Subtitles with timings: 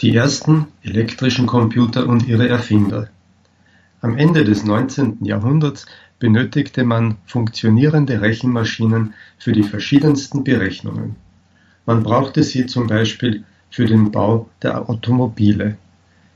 [0.00, 3.08] Die ersten elektrischen Computer und ihre Erfinder.
[4.00, 5.24] Am Ende des 19.
[5.24, 5.86] Jahrhunderts
[6.20, 11.16] benötigte man funktionierende Rechenmaschinen für die verschiedensten Berechnungen.
[11.84, 15.76] Man brauchte sie zum Beispiel für den Bau der Automobile,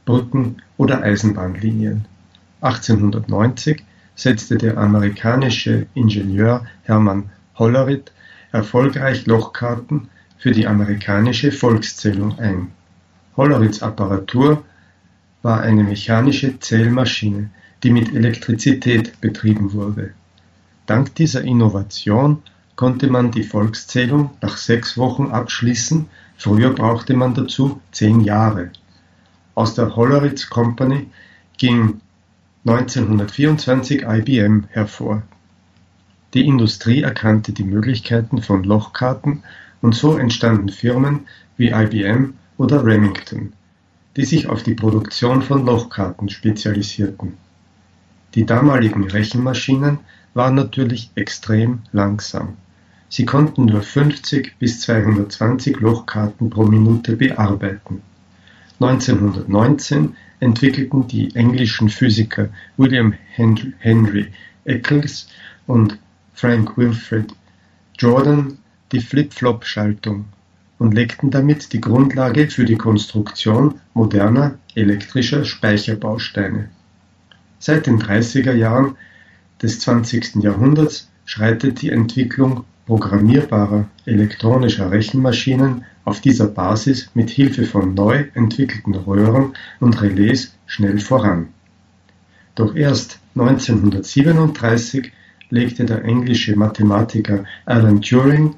[0.06, 2.06] Brücken oder Eisenbahnlinien.
[2.62, 3.84] 1890
[4.16, 8.10] setzte der amerikanische Ingenieur Hermann Hollerith
[8.50, 12.72] erfolgreich Lochkarten für die amerikanische Volkszählung ein.
[13.36, 14.64] Holleriths Apparatur
[15.42, 17.50] war eine mechanische Zählmaschine,
[17.82, 20.12] die mit Elektrizität betrieben wurde.
[20.86, 22.42] Dank dieser Innovation
[22.76, 26.06] konnte man die Volkszählung nach sechs Wochen abschließen,
[26.36, 28.70] früher brauchte man dazu zehn Jahre.
[29.54, 31.08] Aus der Hollerith Company
[31.58, 32.00] ging
[32.64, 35.22] 1924 IBM hervor.
[36.34, 39.42] Die Industrie erkannte die Möglichkeiten von Lochkarten
[39.80, 41.26] und so entstanden Firmen
[41.56, 43.54] wie IBM oder Remington,
[44.16, 47.32] die sich auf die Produktion von Lochkarten spezialisierten.
[48.36, 49.98] Die damaligen Rechenmaschinen
[50.32, 52.56] waren natürlich extrem langsam.
[53.08, 58.00] Sie konnten nur 50 bis 220 Lochkarten pro Minute bearbeiten.
[58.78, 64.28] 1919 entwickelten die englischen Physiker William Henry
[64.64, 65.26] Eccles
[65.66, 65.98] und
[66.32, 67.34] Frank Wilfred
[67.98, 68.58] Jordan
[68.92, 70.26] die Flip-Flop-Schaltung
[70.82, 76.70] und legten damit die Grundlage für die Konstruktion moderner elektrischer Speicherbausteine.
[77.60, 78.96] Seit den 30er Jahren
[79.62, 80.42] des 20.
[80.42, 88.96] Jahrhunderts schreitet die Entwicklung programmierbarer elektronischer Rechenmaschinen auf dieser Basis mit Hilfe von neu entwickelten
[88.96, 91.50] Röhren und Relais schnell voran.
[92.56, 95.12] Doch erst 1937
[95.48, 98.56] legte der englische Mathematiker Alan Turing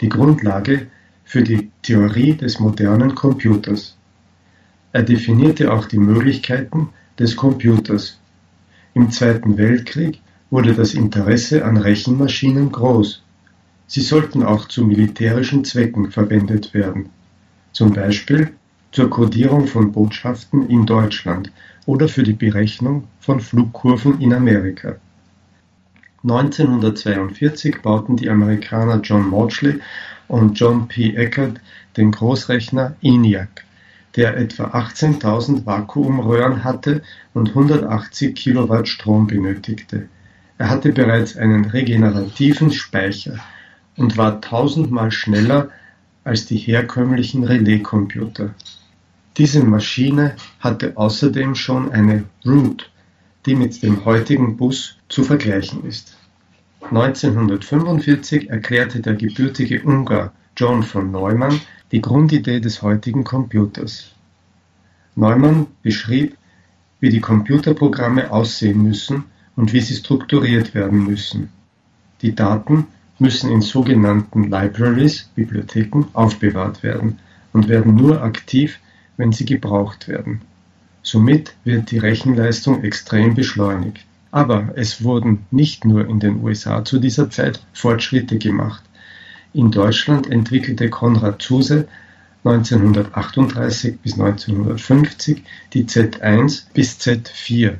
[0.00, 0.86] die Grundlage
[1.24, 3.96] für die Theorie des modernen Computers.
[4.92, 8.20] Er definierte auch die Möglichkeiten des Computers.
[8.94, 13.22] Im Zweiten Weltkrieg wurde das Interesse an Rechenmaschinen groß.
[13.86, 17.10] Sie sollten auch zu militärischen Zwecken verwendet werden,
[17.72, 18.52] zum Beispiel
[18.92, 21.50] zur Codierung von Botschaften in Deutschland
[21.86, 24.96] oder für die Berechnung von Flugkurven in Amerika.
[26.22, 29.80] 1942 bauten die Amerikaner John Maudslay
[30.28, 31.14] und John P.
[31.14, 31.60] Eckert
[31.96, 33.64] den Großrechner ENIAC,
[34.16, 37.02] der etwa 18.000 Vakuumröhren hatte
[37.32, 40.08] und 180 Kilowatt Strom benötigte.
[40.58, 43.38] Er hatte bereits einen regenerativen Speicher
[43.96, 45.70] und war tausendmal schneller
[46.22, 48.54] als die herkömmlichen Relaiscomputer.
[49.36, 52.90] Diese Maschine hatte außerdem schon eine Root,
[53.46, 56.16] die mit dem heutigen Bus zu vergleichen ist.
[56.90, 61.60] 1945 erklärte der gebürtige Ungar John von Neumann
[61.92, 64.12] die Grundidee des heutigen Computers.
[65.16, 66.36] Neumann beschrieb,
[67.00, 69.24] wie die Computerprogramme aussehen müssen
[69.56, 71.50] und wie sie strukturiert werden müssen.
[72.22, 72.86] Die Daten
[73.18, 77.18] müssen in sogenannten Libraries (Bibliotheken) aufbewahrt werden
[77.52, 78.78] und werden nur aktiv,
[79.16, 80.42] wenn sie gebraucht werden.
[81.02, 84.04] Somit wird die Rechenleistung extrem beschleunigt.
[84.34, 88.82] Aber es wurden nicht nur in den USA zu dieser Zeit Fortschritte gemacht.
[89.52, 91.86] In Deutschland entwickelte Konrad Zuse
[92.42, 97.74] 1938 bis 1950 die Z1 bis Z4.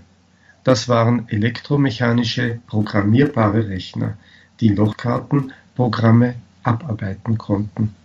[0.63, 4.17] Das waren elektromechanische programmierbare Rechner,
[4.61, 7.97] die Lochkartenprogramme abarbeiten konnten